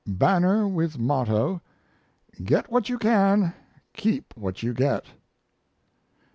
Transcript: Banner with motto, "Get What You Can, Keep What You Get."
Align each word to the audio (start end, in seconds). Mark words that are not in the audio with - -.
Banner 0.07 0.67
with 0.67 0.97
motto, 0.97 1.61
"Get 2.43 2.71
What 2.71 2.89
You 2.89 2.97
Can, 2.97 3.53
Keep 3.93 4.35
What 4.35 4.63
You 4.63 4.73
Get." 4.73 5.05